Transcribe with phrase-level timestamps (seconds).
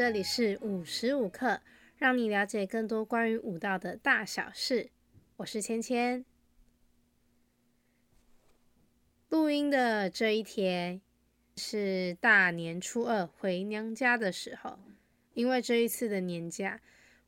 [0.00, 1.60] 这里是五十五课，
[1.98, 4.88] 让你了解更多关于舞蹈的大小事。
[5.36, 6.24] 我是芊芊。
[9.28, 11.02] 录音的这一天
[11.54, 14.78] 是大年初二回娘家的时候，
[15.34, 16.80] 因为这一次的年假，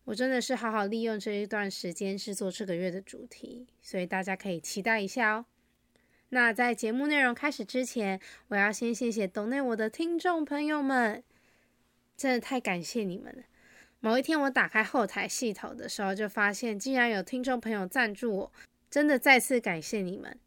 [0.04, 5.44] 我真的是好好利用这一段时间制作这个月的主题，所以大家可以期待一下哦。
[6.30, 8.18] 那在节目内容开始之前，
[8.48, 11.22] 我要先谢谢懂内我的听众朋友们，
[12.22, 13.42] 真的太感谢你们了。
[13.98, 18.52] 某一天我打开后台系统的时候，就发现竟然有听众朋友赞助我，
[18.88, 20.38] 真的再次感谢你们。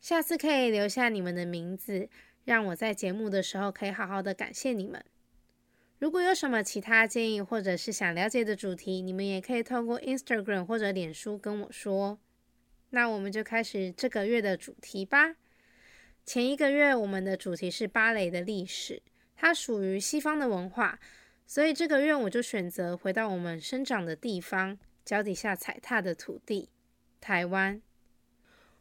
[0.00, 2.08] 下次可以留下你们的名字，
[2.44, 5.04] 让我在节目的时候可以好好的感谢你们。
[5.98, 12.20] 如果有什么其他建议，或者是想了解的主题，你们也可以透过 Instagram 或者脸书跟我说。
[12.90, 15.34] 那我们就开始这个月的主题吧。
[16.24, 19.02] 前一个月我们的主题是芭蕾的历史，
[19.36, 20.98] 它属于西方的文化，
[21.46, 26.70] 所以这个月我就选择回到我们生长的地方，脚底下踩踏的土地——
[27.20, 27.80] 台湾。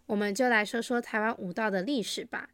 [0.08, 2.50] 我们就来说说台湾舞蹈的历史吧。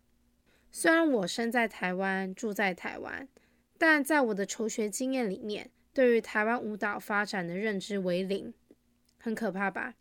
[0.71, 3.27] 虽然我生在台湾，住在台湾，
[3.77, 8.53] 但在我的求学经验里面，对于台湾舞蹈发展的认知为零，
[9.19, 9.95] 很可怕吧？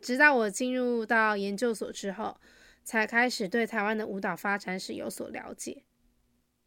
[0.00, 2.38] 直到我进入到研究所之后，
[2.82, 5.84] 才开始对台湾的舞蹈发展史有所了解。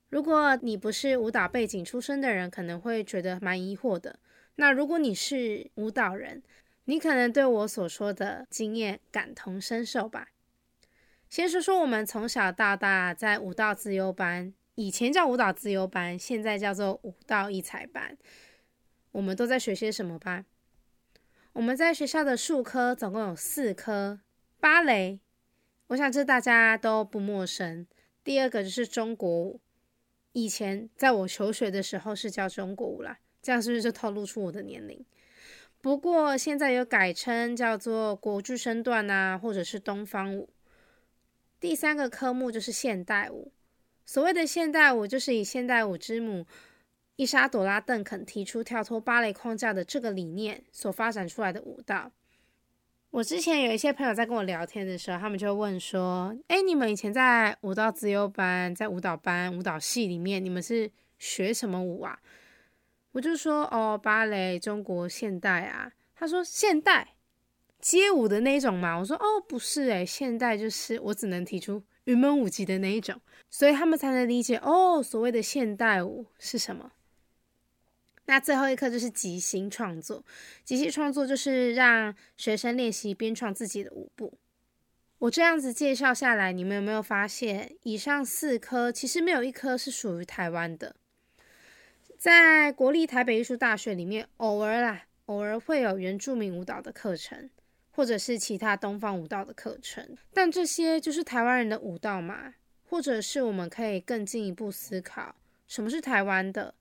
[0.09, 4.19] 如果你不是舞蹈背景出身的人，可能会觉得蛮疑惑的。
[4.55, 6.41] 那如果你是舞蹈人，
[6.85, 10.29] 你可能对我所说的经验感同身受吧。
[11.29, 18.17] 先说说我们从小到大在舞蹈自由班，以前叫舞蹈自由班，现在叫做舞蹈艺才班。
[19.11, 20.45] 我们都在学些什么吧？
[21.51, 24.21] 我们在学校的数科总共有四科：
[24.59, 25.19] 芭蕾，
[25.87, 27.85] 我想这大家都不陌生。
[28.23, 29.59] 第二个就是中国舞，
[30.37, 35.03] 以前在我求学的时候是叫中国舞啦，这样是不是就透露出我的年龄？
[35.81, 40.51] 不过现在有改称叫做国剧身段啊，或者是东方舞。
[41.59, 43.51] 第三个科目就是现代舞。
[44.05, 46.45] 所谓的现代舞，就是以现代舞之母
[47.15, 52.11] 伊莎朵拉·邓肯提出跳脱芭蕾框架的这个理念所发展出来的舞蹈。
[53.09, 62.19] 我之前有一些朋友在跟我聊天的时候，他们就问说：“哎，你们以前在舞蹈自由班、在舞蹈班、舞蹈系里面，你们是学什么舞啊？”
[63.13, 65.91] 我就说哦，芭蕾、中国现代啊。
[66.13, 67.15] 他说现代
[67.79, 68.97] 街舞的那一种嘛。
[68.99, 73.19] 我说哦，不是诶，现代就是我只能提出云门舞集的那一种，
[73.49, 76.91] 所以他们才能理解哦，所谓的现代舞是什么。
[78.27, 80.23] 那最后一课就是即兴创作，
[80.63, 84.37] 即兴创作就是让学生练习编创自己的舞步。
[85.19, 90.95] 我这样子介绍下来，你们有没有发现，以上四科其实没有一科是属于台湾的？
[92.17, 97.49] 在国立台北艺术大学里面，偶尔啦，偶尔会有原住民舞蹈的课程，
[97.91, 100.17] 或者是其他东方舞蹈的课程。
[100.33, 102.55] 但这些就是台湾人的舞蹈嘛？
[102.89, 105.35] 或者是我们可以更进一步思考，
[105.67, 106.75] 什么是台湾的？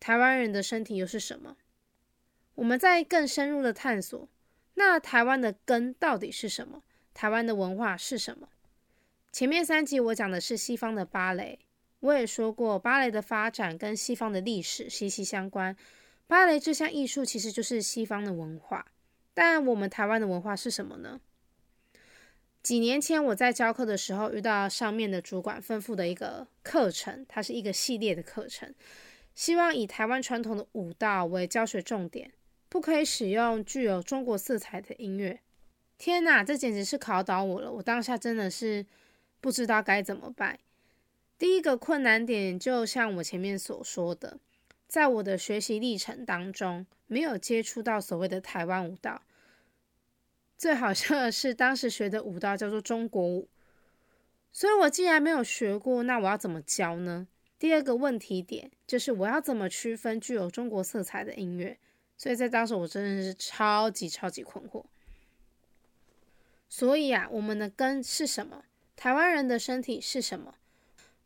[0.00, 1.56] 台湾人的身体又是什么？
[2.56, 4.28] 我们在更深入的探索，
[4.74, 6.82] 那台湾的根到底是什么？
[7.14, 8.48] 台湾的文化是什么？
[9.30, 11.60] 前面三集我讲的是西方的芭蕾。
[12.00, 15.76] 我也说过，芭蕾的发展跟西方的历史息息相关。
[16.26, 18.86] 芭蕾这项艺术其实就是西方的文化，
[19.34, 21.20] 但我们台湾的文化是什么呢？
[22.62, 28.74] 几年前我在教课的时候，遇到上面的主管吩咐的一个课程，它是一个系列的课程，
[29.34, 32.32] 希望以台湾传统的舞蹈为教学重点，
[32.68, 35.40] 不可以使用具有中国色彩的音乐。
[35.96, 37.70] 天哪，这简直是考倒我了！
[37.72, 38.86] 我当下真的是
[39.40, 40.58] 不知道该怎么办。
[41.38, 44.38] 第一个困难点，就像我前面所说的，
[44.86, 49.22] 在我的学习历程当中，没有接触到所谓的台湾舞蹈。
[50.56, 53.48] 最好笑的是，当时学的舞蹈叫做中国舞，
[54.52, 57.26] 所以我既然没有学过，那我要怎么教呢？
[57.60, 61.76] 第二个问题点就是我要怎么区分具有中国色彩的音乐？
[62.16, 64.82] 所以在当时我真的是超级超级困惑。
[66.70, 68.64] 所以啊，我们的根是什么？
[68.96, 70.54] 台湾人的身体是什么？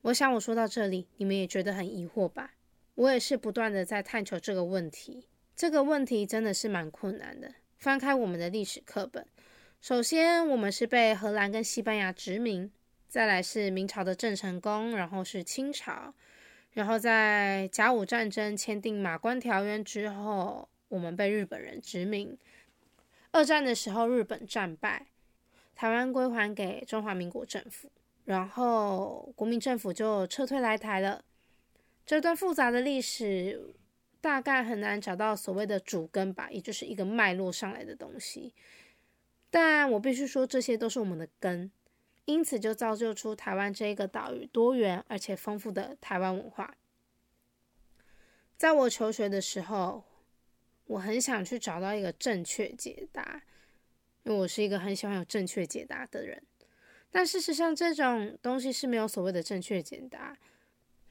[0.02, 2.54] 我想我说到这里，你们也觉得很疑惑吧？
[2.96, 5.28] 我也是不断的在探求这个问题。
[5.54, 7.54] 这个问题真的是蛮困难的。
[7.78, 9.24] 翻开我们的历史课本，
[9.80, 12.72] 首先我们是被荷兰跟西班牙殖民，
[13.14, 16.12] 再来是明朝的郑成功，然后是清朝，
[16.72, 22.36] 然后在甲午战争签订马关条约之后，我们被日本人殖民。
[23.30, 25.06] 二战的时候，日本战败，
[25.76, 27.88] 台湾归还给中华民国政府。
[28.24, 31.24] 然后国民政府就撤退来台了。
[32.04, 33.76] 这段复杂的历史，
[34.20, 38.52] 大概很难找到所谓的主根吧，也就是一个脉络上来的东西。
[39.52, 41.70] 但我必须说，这些都是我们的根，
[42.24, 46.74] 因此就造就出台湾这一个岛屿多元而且丰富的台湾文化。
[48.56, 50.04] 在我求学的时候，
[50.86, 53.42] 我很想去找到一个正确解答，
[54.22, 56.42] 因为我是一个很喜欢有正确解答的人。
[57.10, 60.36] 但事实上，这种东西是没有所谓的正确解答。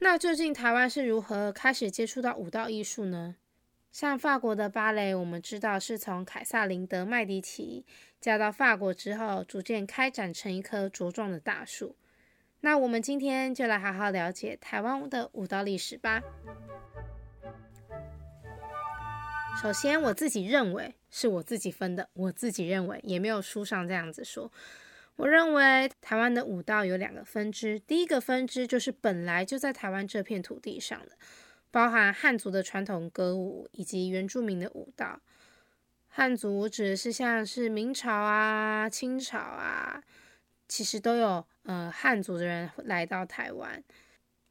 [0.00, 3.36] 那究竟台湾是如何开始接触到舞蹈艺术呢？
[3.90, 7.86] 像法国的芭蕾，我们知道是从凯撒琳德麦迪奇
[8.24, 11.94] 嫁到法国之后，逐渐开展成一棵茁壮的大树。
[12.60, 16.22] 那我们今天就来好好了解台湾的舞蹈历史吧。
[19.60, 24.50] 首先，我自己认为是我自己分的，我自己认为也没有书上这样子说。
[25.16, 31.12] 我认为台湾的舞蹈有两个分支，第一个分支就是本来就在台湾这片土地上的，
[31.70, 35.20] 包含汉族的传统歌舞以及原住民的舞蹈。
[36.16, 40.00] 汉族指的是像是明朝啊、清朝啊，
[40.68, 43.82] 其实都有呃汉族的人来到台湾。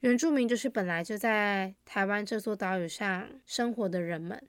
[0.01, 4.45] 原住民就是本来就在台湾这座岛屿上生活的人们。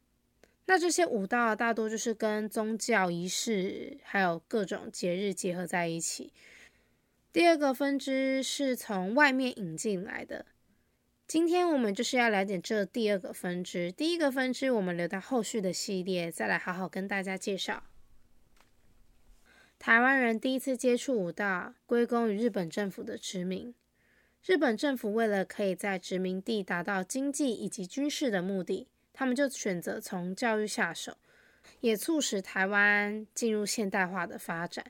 [0.67, 6.33] 那这些舞蹈大多就是跟宗教仪式还有各种节日结合在一起。
[7.33, 10.47] 第二个分支是从外面引进来的。
[11.26, 13.91] 今天我们就是要了解这第二个分支。
[13.91, 17.85] 第一个分支我们留到后续的系列再来好好跟大家介绍。
[19.79, 23.75] 台湾人第一次接触武道，归功于日本政府的殖民。
[24.44, 28.88] 日本政府为了可以在殖民地达到经济以及军事的目的。
[29.15, 31.17] 他们就选择从教育下手，
[31.81, 34.85] 也促使台湾进入现代化的发展。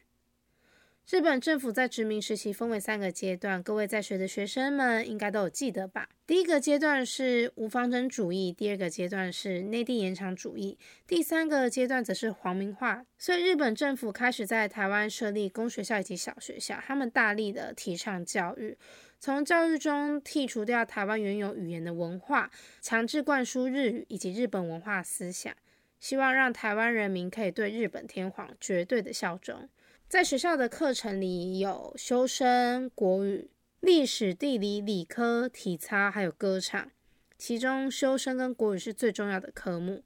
[1.11, 6.09] 日本政府在殖民时期分为三个阶段，各位在学的学生们应该都有记得吧？
[6.27, 13.05] 第一个阶段是无方针主义，第二个阶段是内地延长主义，第三个阶段则是皇民化。
[13.19, 18.79] 所以日本政府开始在台湾设立公学校以及小学校，他们大力的提倡教育。
[19.21, 25.55] 从教育中剔除掉台湾原有语言的文化，强制灌输日语以及日本文化思想，
[26.01, 29.69] 希望让台湾人民可以对日本天皇绝对的效忠。
[30.09, 36.91] 在学校的课程里有修身、国语、历史、地理、理科、体操，还有歌唱。
[37.37, 40.05] 其中修身跟国语是最重要的科目。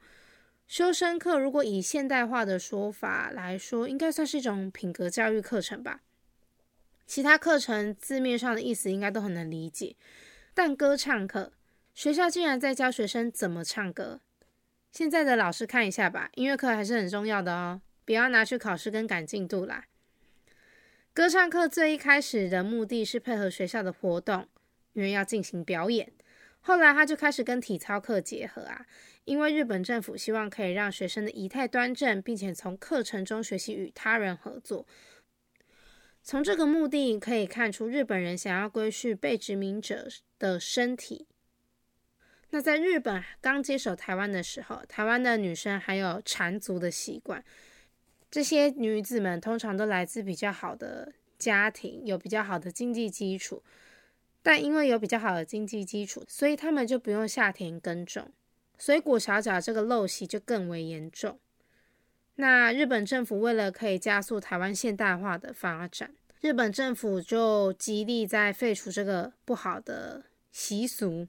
[0.67, 6.01] 修身课如果以现代化的说法来说，应该算是一种品格教育课程吧。
[7.07, 9.97] 其他课程字面上的意思应该都很能理解，
[10.55, 11.53] 但歌唱课
[11.95, 14.21] 学校竟然在教学生怎么唱歌。
[14.91, 19.85] 现在的老师看一下吧，音乐课还是很重要的哦，不要拿去考试跟赶进度啦。
[21.13, 24.49] 歌唱课最一开始的目的是配合学校的活动，
[24.95, 26.11] 因为要进行表演。
[26.61, 28.87] 后来他就开始跟体操课结合啊，
[29.27, 34.87] 因为日本政府希望可以让学生的仪态端正，并且从课程中学习与他人合作。
[36.23, 40.09] 从这个目的可以看出，日本人想要归续被殖民者
[40.39, 41.27] 的身体。
[42.49, 47.45] 那在日本刚接手台湾的时候，台湾的女生还有缠足的习惯。
[48.31, 53.63] 这些女子们通常都来自比较好的家庭，有比较好的经济基础。
[54.43, 58.31] 但因为有比较好的经济基础，所以她们就不用下田耕种，
[58.79, 61.39] 所以裹小脚这个陋习就更为严重。
[62.37, 71.27] 那日本政府为了可以加速台湾现代化的发展，日本政府就极力在废除这个不好的习俗。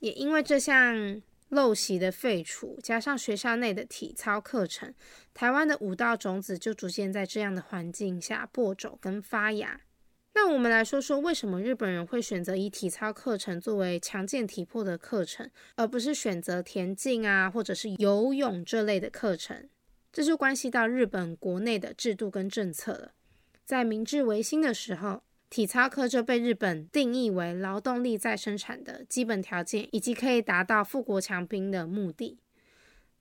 [0.00, 1.22] 也因为这项
[1.56, 4.94] 陋习的废除，加上学校内的体操课程，
[5.32, 9.80] 台湾的舞蹈种子就逐渐在这样的环境下播种跟发芽。
[10.34, 19.70] 那我们来说说，为什么日本人会选择以体操课程作为强健体魄的课程，而不是选择田径啊，或者是游泳这类的课程？
[20.12, 23.12] 这就关系到日本国内的制度跟政策了。
[23.64, 25.22] 在明治维新的时候，
[25.56, 32.38] 体操课就被日本定义为劳动力再生产的基本条件，以及可以达到富国强兵的目的。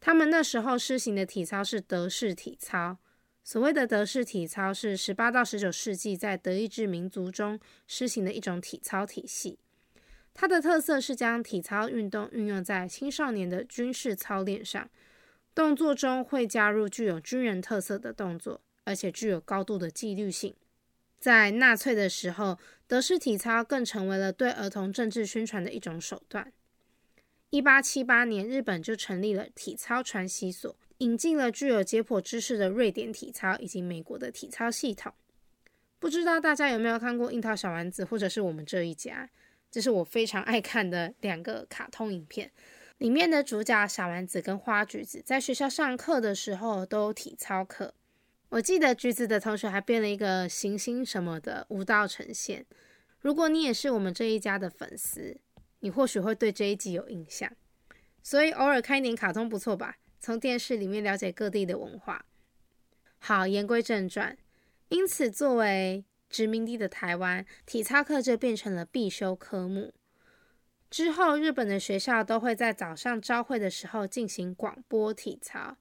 [0.01, 2.97] 他们那时候施行的体操是德式体操。
[3.41, 9.57] 所谓的德式体操是十八到十九世纪在德意志民族中施行的一种体操体系。
[10.33, 14.89] 它的特色是将体操运动运用在青少年的军事操练上。
[15.53, 20.53] 动作中会加入具有军人特色的动作，而且具有高度的纪律性。
[21.25, 26.53] 在纳粹的时候，德式体操更成为了对儿童政治宣传的一种手段。
[27.49, 35.11] 一八七八年，日本就成立了体操传习所，引进了具有解剖知识的瑞典体操以及美国的体操系统。
[35.97, 39.27] 不知道大家有没有看过《樱桃小丸子》或者是我们这一家？
[39.71, 42.51] 这是我非常爱看的两个卡通影片。
[42.99, 47.95] 里面的主角小丸子跟花橘子在学校上课的时候都有体操课。
[48.49, 52.65] 我记得橘子的同学还编了一个行星什么的舞蹈呈现。
[53.19, 55.37] 如果你也是我们这一家的粉丝，
[55.79, 57.51] 你或许会对这一集有印象。
[58.21, 59.97] 所以偶尔看一点卡通不错吧？
[60.19, 62.25] 从电视里面了解各地的文化。
[63.17, 64.37] 好，言归正传。
[64.89, 69.93] 因此，作为殖民地的台湾，体操课就变成了必修科目。
[70.89, 75.77] 之后，日本的学校都会在早上朝会的时候进行广播体操。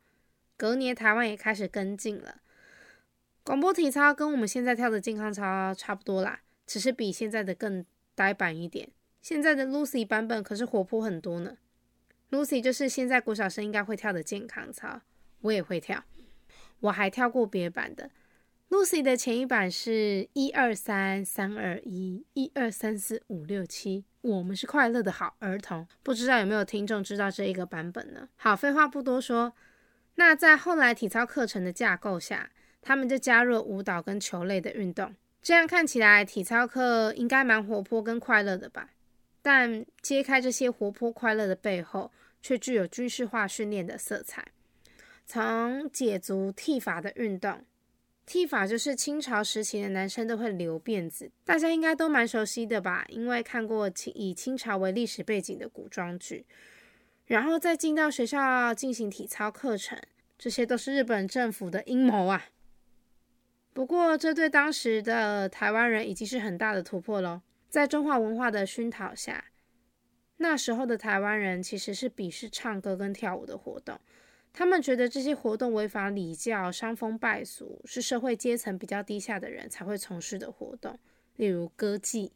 [0.56, 2.40] 隔年，台湾也开始跟进了。
[3.44, 7.84] 广播体操跟我们现在跳的健康操差不多啦，只是比现在的更
[8.14, 8.88] 呆板一点。
[9.20, 11.58] 现在的 Lucy 版本可是活泼很多呢。
[12.30, 15.02] Lucy 就是现在国小生应该会跳的健康操，
[15.42, 16.02] 我也会跳，
[16.80, 18.10] 我还跳过别版的。
[18.70, 25.86] Lucy 的前一版是一二三三二一，一二三四五六七，我们是快乐的好儿童。
[26.02, 28.26] 不知道有没有听众知道这一个版本呢？
[28.36, 29.52] 好，废话不多说，
[30.14, 32.50] 那在后来体操课程的架构下。
[32.84, 38.90] 他们就加入了舞蹈跟球类的运动，这样看起来体操课应该蛮活泼跟快乐的吧？
[39.40, 42.12] 但揭开这些活泼快乐的背后，
[42.42, 44.46] 却具有军事化训练的色彩。
[45.26, 47.64] 从解足剃发的运动，
[48.26, 53.06] 剃发就是清朝时期的男生都会留辫子，大家应该都蛮熟悉的吧？
[53.08, 56.44] 因为看过清以清朝为历史背景的古装剧，
[57.26, 59.98] 然后再进到学校进行体操课程，
[60.38, 62.46] 这些都是日本政府的阴谋啊！
[63.74, 67.42] 不过，这对当时的台湾人已经是很大的突破了。
[67.68, 69.46] 在中华文化的熏陶下，
[70.36, 74.00] 那时候的台湾人其实是鄙视唱歌跟跳舞的活动，
[74.52, 80.96] 他们觉得这些活动违反礼教、伤风败俗，是社会阶层比较低下的人才会从事的活动，
[81.34, 82.30] 例如歌妓。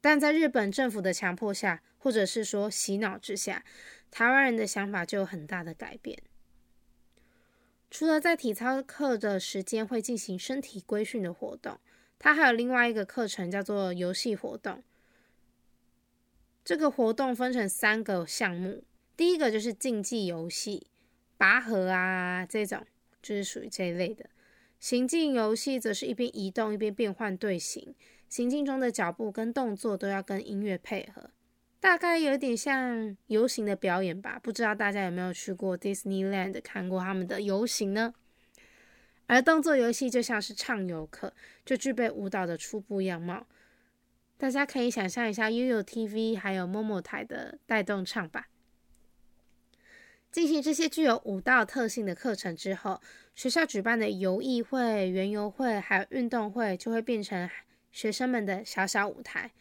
[0.00, 3.64] 但在日本政府的强迫下，或者是说洗脑之下，
[4.12, 6.16] 台湾人的想法就有很大的改变。
[7.90, 11.78] 除了在体操课的时间会进行身体规训的活动，
[12.18, 14.82] 它还有另外一个课程叫做游戏活动。
[16.64, 18.84] 这个活动分成三个项目，
[19.16, 20.86] 第一个就是竞技游戏，
[21.38, 22.86] 拔河啊这种
[23.22, 24.28] 就是属于这一类的。
[24.78, 27.94] 行进游戏则是一边移动一边变换队形，
[28.28, 31.30] 行进中的脚步跟动作都要跟音乐配合。
[31.80, 38.14] 大概有点像游行的表演吧，不知道大家有没有去过 Disneyland 看过他们的游行呢？
[39.26, 41.32] 而动作游戏就像是唱游课，
[41.64, 43.46] 就具备舞蹈的初步样貌。
[44.36, 48.48] 大家可以想象一下悠悠 TV 还有 Momo 台的带动唱吧。
[50.30, 53.00] 进行这些具有舞蹈特性的课程之后，
[53.34, 57.48] 学校举办的游艺会、园游会还有运动会就会变成
[57.92, 59.52] 学生们的小小舞台。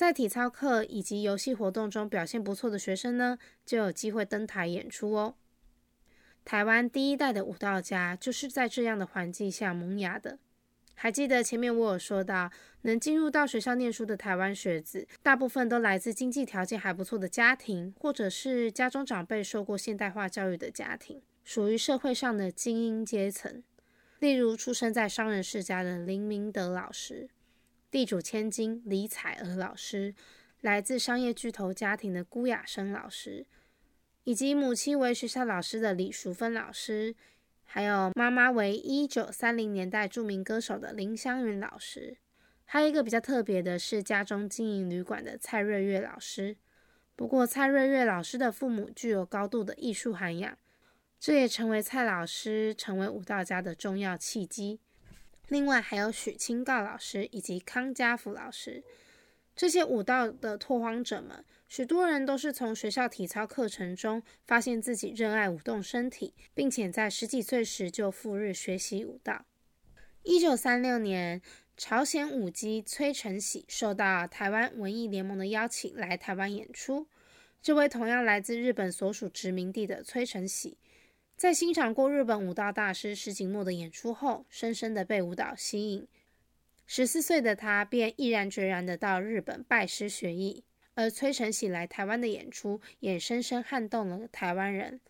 [0.00, 5.34] 在体操课以及游戏活动中表现不错的学生呢，就有机会登台演出哦。
[6.42, 10.38] 台湾第一代的舞蹈家就是在这样的环境下萌芽的。
[10.94, 23.62] 还记得前面我有说到，能进入到学校念书的台湾学子，大部分都来自经济条件还不错的家庭，或者是家中长辈受过现代化教育的家庭，属于社会上的精英阶层。
[24.18, 27.28] 例如，出生在商人世家的林明德老师。
[27.90, 30.14] 地主千金李彩娥老师，
[30.60, 33.44] 来自商业巨头家庭的辜雅生老师，
[34.22, 37.16] 以及母亲为学校老师的李淑芬老师，
[37.64, 42.16] 还有妈妈为一九三零年代著名歌手的林香云老师，
[42.64, 46.56] 还有一个比较特别的是家中经营旅馆的蔡瑞月老师。
[47.16, 50.56] 不过蔡瑞月老师的父母具有高度的艺术涵养，
[51.18, 54.78] 这也成为蔡老师成为舞蹈家的重要契机。
[55.50, 58.84] 另外还有许清告老师以及康家福老师，
[59.56, 69.44] 这些舞蹈的拓荒者们，许多人都是从学校体操课程中发现自己热爱舞动身体，并且在十几岁时就赴日学习舞蹈。
[70.22, 71.42] 一九三六年，
[71.76, 77.08] 朝鲜舞姬崔成喜受到台湾文艺联盟的邀请来台湾演出。
[77.60, 80.78] 这位同样来自日本所属殖民地的崔成喜。
[81.40, 86.06] 在欣赏过日本舞蹈大师石井墨的演出后，深深的被舞蹈吸引。
[86.86, 95.00] 十四岁的他便毅然决然的到日本拜师学艺，而崔成喜来台湾的演出也深深撼动了台湾人。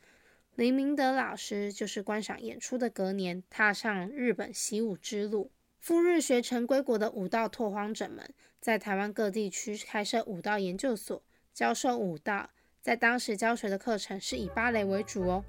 [0.55, 5.51] 林明德老师就是观赏演出的隔年，踏上日本习武之路。
[5.81, 11.21] 赴日学成归国的武道拓荒者们，在台湾各地区开设武道研究所，
[11.53, 12.51] 教授武道。
[12.81, 15.45] 在当时教学的课程是以芭蕾为主哦。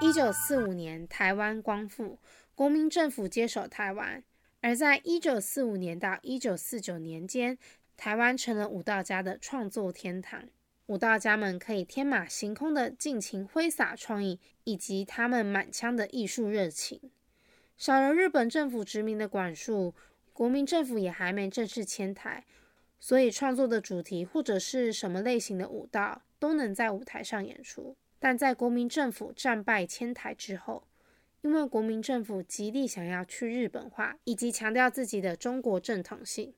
[0.00, 2.20] 一九四五年，台湾光复，
[2.54, 4.22] 国民政府接手台湾。
[4.60, 7.58] 而在一九四五年到一九四九年间，
[7.96, 10.44] 台湾成了舞蹈家的创作天堂。
[10.86, 17.10] 舞蹈家们可以天马行空的尽情挥洒创意，以及他们满腔的艺术热情。
[17.76, 19.96] 少了日本政府殖民的管束，
[20.32, 22.44] 国民政府也还没正式迁台，
[23.00, 27.96] 所以创作的主题或者是什么类型的舞蹈都能在舞台上演出。
[28.18, 30.84] 但在国民政府战败迁台之后，
[31.42, 36.52] 因为国民政府极力想要去日本化，以及强调自己的中国正统性。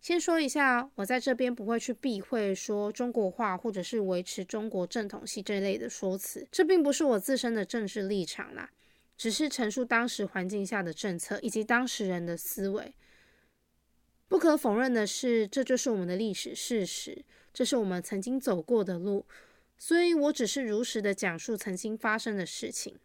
[0.00, 8.70] 先说一下，我在这边不会去避讳说中国化或者是维持中国正统性这类的说辞，这并不是我自身的政治立场啦，
[9.18, 12.94] 只是陈述当时环境下的政策以及当时人的思维。
[14.26, 19.26] 不可否认的是，这就是我们的历史事实，这是我们曾经走过的路，
[19.82, 22.98] 所以我只是如实的讲述曾经发生的事情。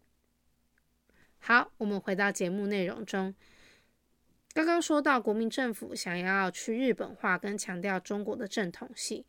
[1.38, 3.34] 好，我们回到节目内容中。
[4.52, 9.24] 刚刚说到国民政府想要去日本化，跟强调中国的正统性，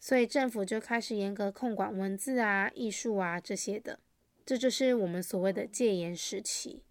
[0.00, 4.00] 所以政府就开始严格控管文字啊、艺术啊这些的，
[4.44, 6.82] 这就是我们所谓的戒严时期。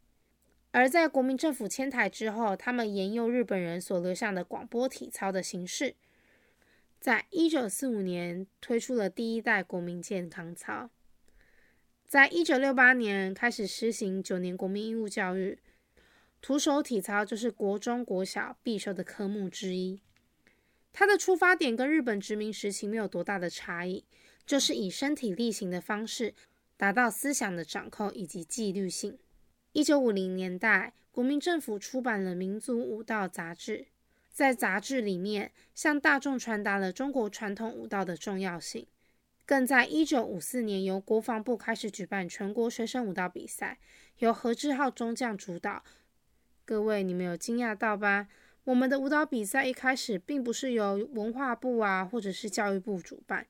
[0.71, 5.95] 而在国民政府迁台之后，他们沿用日本人所留下的广播体操的形式，
[7.01, 10.91] 在一九四五年推出了第一代国民健康操，
[12.05, 15.57] 在一九六八年开始实行九年国民义务教育。
[16.41, 19.99] 徒手体操就是国中、国小必修的科目之一。
[20.93, 24.05] 它的出发点跟日本殖民时期没有多大的差异，
[24.45, 26.35] 就是以身体力行的方式
[26.77, 29.17] 达到思想的掌控以及纪律性。
[29.71, 33.77] 一九五零年代，国民政府出版了《民族舞蹈杂志》，
[34.31, 38.87] 在杂志里面向大众传达了中国传统舞蹈的重要性。
[39.45, 43.79] 更在一九五四年，由国防部开始举办全国学生舞蹈比赛，
[44.19, 45.83] 由何志浩中将主导。
[46.63, 48.27] 各位，你们有惊讶到吧？
[48.63, 53.47] 我们的舞蹈比赛一开始并不是由文化部啊，或者是教育部主办，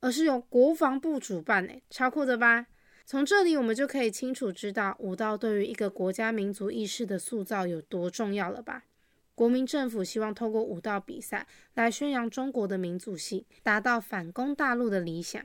[0.00, 2.68] 而是由国防部主办，诶，超酷的吧？
[3.04, 8.84] 从这里我们就可以清楚知道舞蹈对于一个国家民族意识的塑造有多重要了吧？
[9.42, 15.44] 国民政府希望透过舞蹈比赛来宣扬中国的民族性，达到反攻大陆的理想。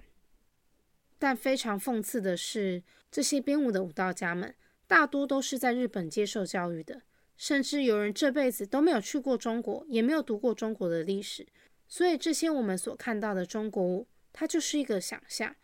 [1.18, 4.54] 但非常讽刺的是，这些编舞的舞蹈家们
[4.86, 7.02] 大多都是在日本接受教育的。
[7.38, 11.48] 甚至有人这辈子都没有去过中国，也没有读过中国的历史，
[11.88, 15.56] 所以这些我们所看到的中国舞，它就是一个想象，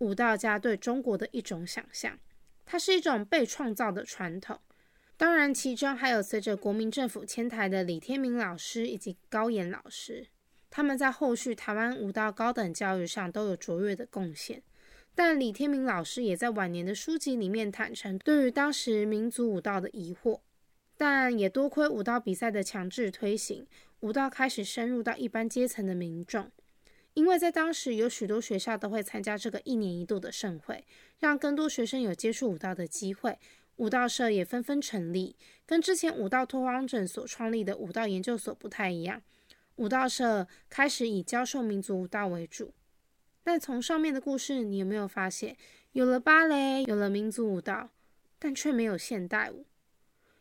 [0.00, 2.18] 舞蹈家对中国的一种想象，
[2.66, 4.60] 它是一种被创造的传统。
[5.18, 10.28] 当然，其中还有随着国民政府迁台的李天明老师以及高岩老师，
[10.70, 14.62] 他们在后续台湾舞蹈高等教育上都有卓越的贡献。
[15.16, 20.38] 但李天明老师也在晚年的书籍里面坦诚，对于当时民族舞蹈的疑惑。
[20.96, 23.66] 但也多亏舞蹈比赛的强制推行，
[24.00, 26.48] 舞蹈开始深入到一般阶层的民众。
[27.14, 30.84] 因为在当时有许多学校都会参加这个一年一度的盛会，
[31.18, 33.36] 让更多学生有接触舞蹈的机会，
[33.78, 35.34] 舞蹈社也纷纷成立。
[35.66, 39.20] 跟之前舞蹈拓荒者所创立的舞蹈研究所不太一样，
[39.76, 42.72] 舞蹈社开始以教授民族舞蹈为主。
[43.42, 45.56] 但从上面的故事，你有没有发现，
[45.92, 47.90] 有了芭蕾，有了民族舞蹈，
[48.38, 49.64] 但却没有现代舞？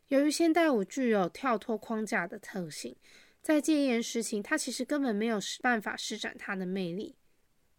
[0.10, 2.96] 由于现代舞具有跳脱框架的特性，
[3.42, 7.16] 在戒严时期，它其实根本没有办法施展它的魅力。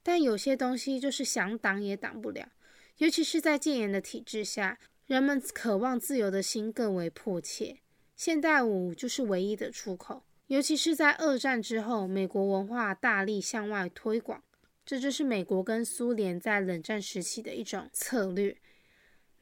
[0.02, 2.52] 但有些东西就是想挡也挡不了，
[2.98, 7.78] 尤其是在戒严的体制下，人们渴望自由的心更为迫切。
[8.14, 14.44] 现代舞就是唯一的出口，尤其是在二战之后，美国文化大力向外推广，
[14.84, 18.58] 这就是美国跟苏联在冷战时期的一种策略。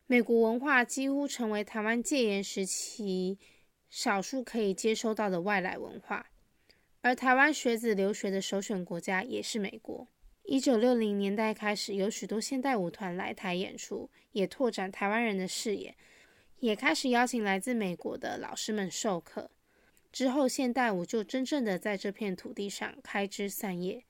[0.06, 3.36] 美国文化几乎成为台湾戒严时期
[3.90, 6.30] 少数可以接收到的外来文化，
[7.00, 10.06] 而台湾学子留学的首选国家也是美国。
[10.46, 15.96] 一九六零年代开始，有许多现代舞团来台演出，也拓展台湾人的视野，
[16.60, 19.50] 也开始邀请来自美国的老师们授课。
[20.12, 24.04] 之后，现代舞就真正的在这片土地上开枝散叶，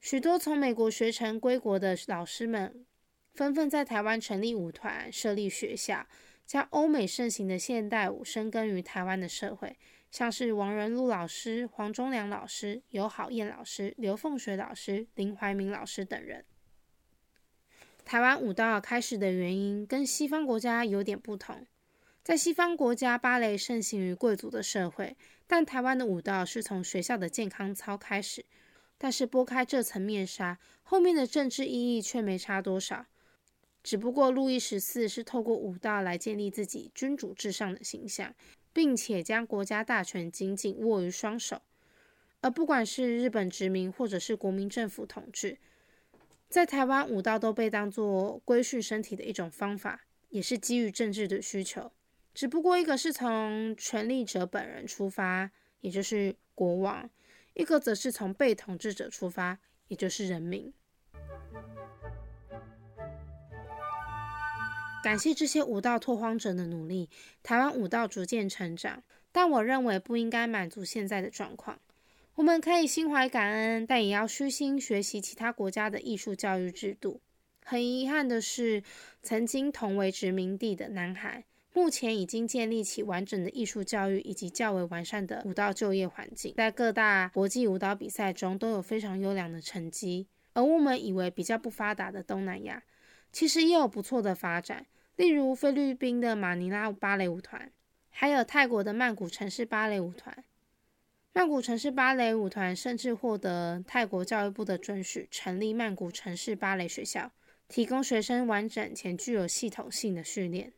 [0.00, 2.86] 许多从美国学成归国的老师们。
[3.34, 6.08] 纷纷在台湾成立舞团、设立学校，
[6.48, 9.76] 将欧美盛行的现代舞生根于台湾的社会。
[10.10, 16.46] 像是王仁禄老师、黄忠良老师、尤好燕老师、刘凤水老师、林怀民老师等人。
[18.06, 21.66] 台湾舞蹈开始的原因跟西方国家有点不同，
[22.24, 25.14] 在西方国家，芭蕾盛行于贵族的社会，
[25.46, 28.46] 但台湾的舞蹈是从学校的健康操开始。
[28.96, 33.04] 但是拨开这层面纱，后面的政治意义却没差多少。
[33.82, 38.34] 只不过路易十四是透过武道来建立自己君主至上的形象，
[38.72, 41.62] 并且将国家大权紧紧握于双手。
[42.40, 45.58] 而不管是日本殖民或者是国民政府统治，
[46.48, 51.90] 在台湾武道都被当作规训身体的一种方法，也是基于政治的需求。
[52.34, 57.08] 只不过一个是从权力者本人出发，也就是国王；
[57.54, 60.72] 一个则是从被统治者出发，也就是人民。
[65.02, 67.08] 感谢这些舞蹈拓荒者的努力，
[67.42, 69.02] 台湾舞蹈逐渐成长。
[69.30, 71.78] 但我认为不应该满足现在的状况。
[72.34, 77.20] 我们可以心怀感恩，但也要虚心学习其他国家的艺术教育制度。
[77.64, 78.82] 很遗憾的是，
[79.22, 90.26] 曾经同为殖民地的南海，目前已经建立起完整的艺术教育以及较为完善的舞蹈就业环境，在各大国际舞蹈比赛中都有非常优良的成绩。
[90.54, 92.82] 而我们以为比较不发达的东南亚，
[93.32, 94.86] 其实也有不错的发展，
[95.16, 97.70] 例如菲律宾的马尼拉芭蕾舞团。
[98.10, 100.44] 还有泰国的曼谷城市芭蕾舞团，
[101.32, 107.30] 曼谷城市芭蕾舞团甚至获得泰国教育部的准许，成立曼谷城市芭蕾学校，
[107.68, 110.72] 提供学生完整且具有系统性的训练。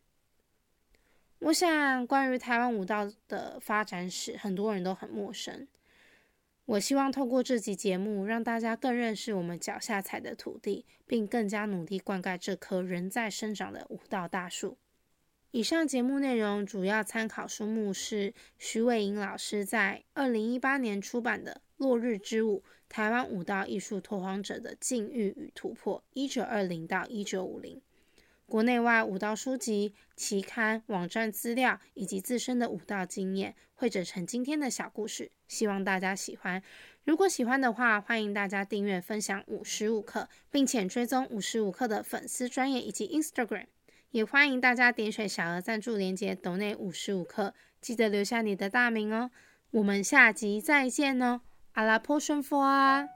[1.39, 5.67] 我想，关于台湾舞蹈的发展史，很多人都很陌生。
[6.71, 14.79] 我希望透过这集节目，让大家更认识我们脚下踩的土地，并更加努力灌溉这棵仍在生长的舞蹈大树。
[15.51, 27.79] 以上节目内容主要参考书目是徐伟莹老师在二零一八年出版的《落日之舞：台湾舞蹈艺术拓荒者的境遇与突破（一九二零到一九五零）》。
[28.51, 36.61] 国内外舞蹈书籍、期刊、网站资料以及自身的舞蹈经验汇整成今天的小故事，希望大家喜欢。
[37.05, 43.67] 如果喜欢的话，欢迎大家订阅、分享五十五课，并且追踪五十五课的粉丝专业以及 Instagram。
[44.11, 49.31] 也欢迎大家点选小额赞助链接，抖内五十五克，记得留下你的大名哦。
[49.71, 51.43] 我们下集再见哦，
[51.75, 53.07] 阿拉 potion for 啊。